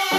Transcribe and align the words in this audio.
You're 0.00 0.18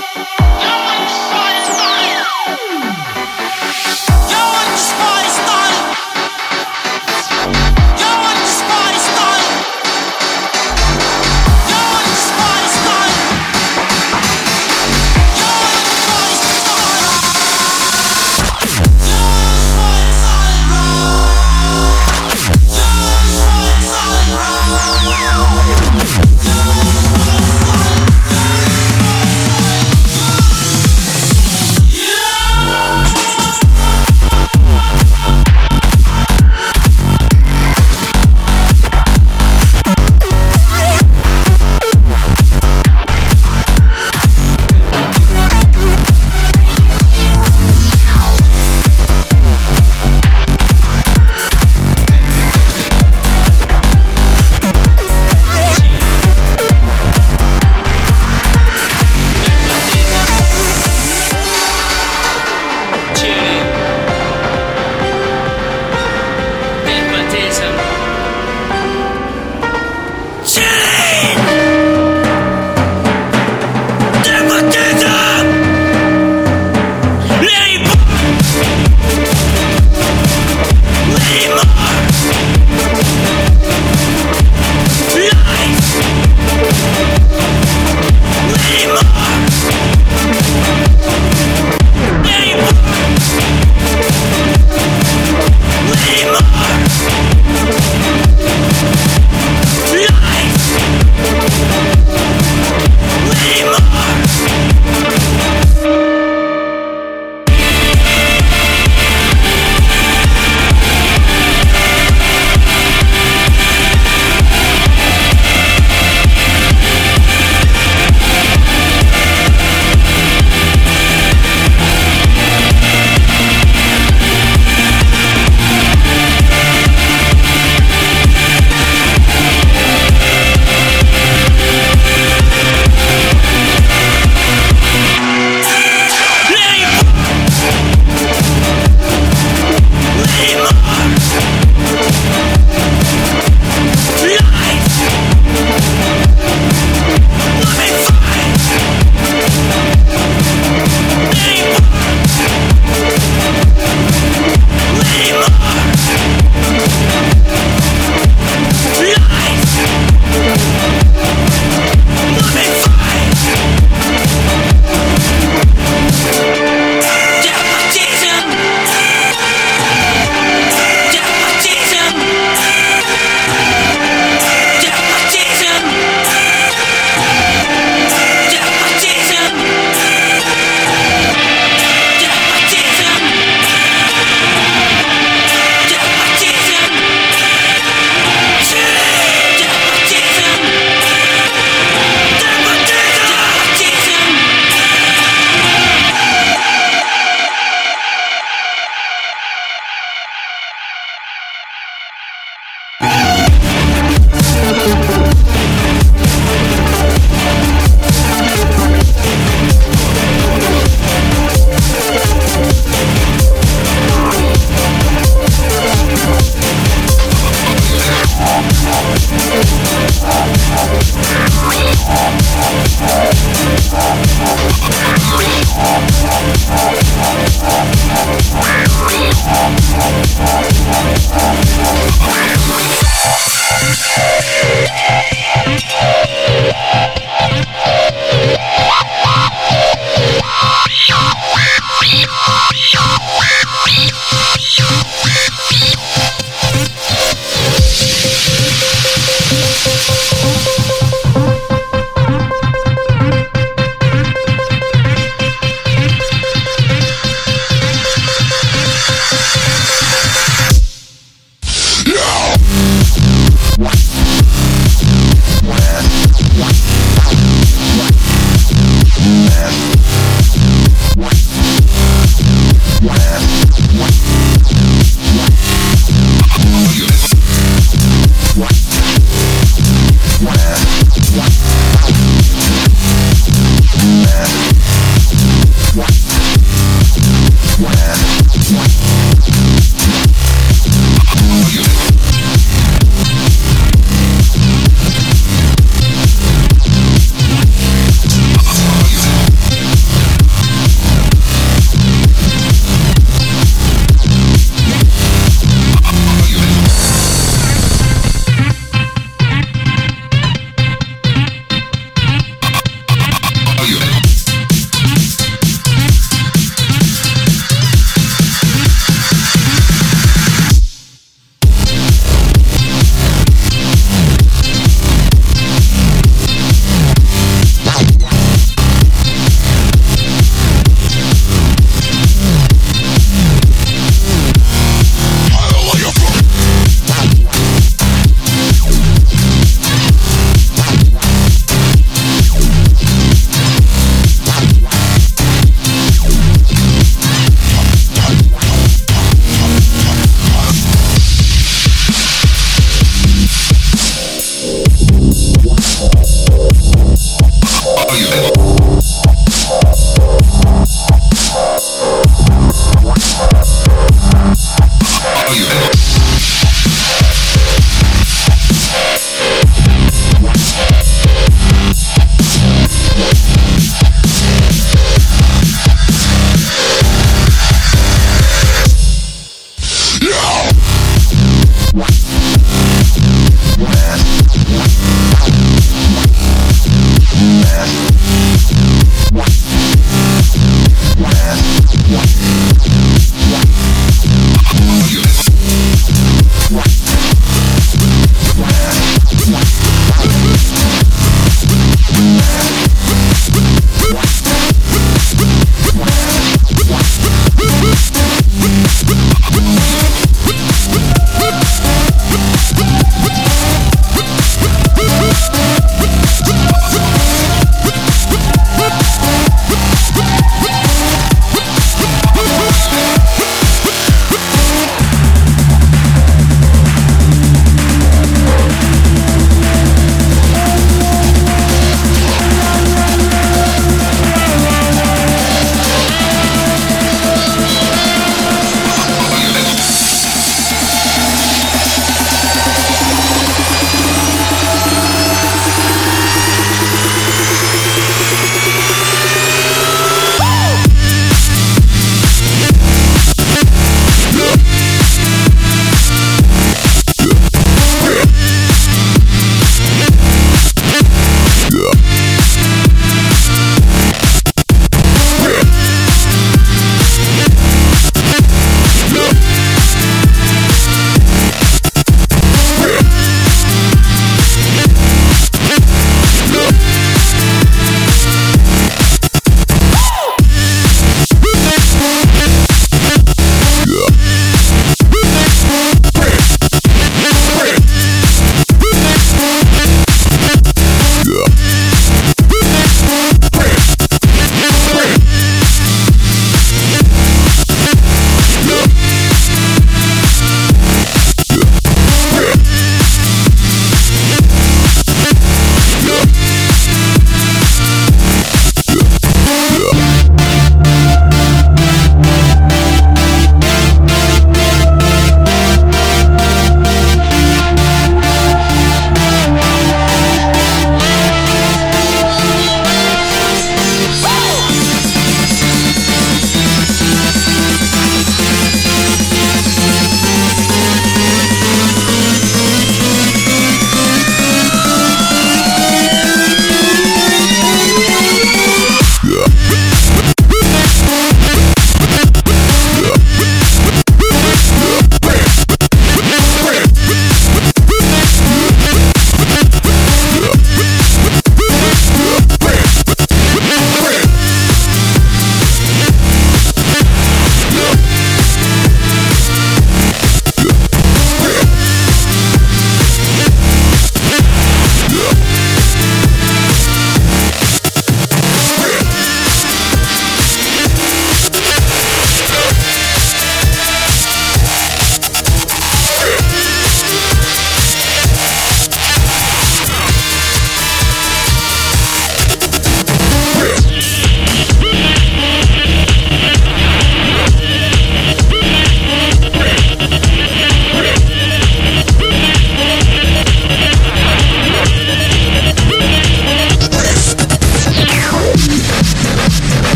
on 4.40 4.66
the 4.72 4.78
spot, 4.78 5.71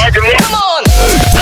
Come 0.00 0.54
on. 0.54 1.37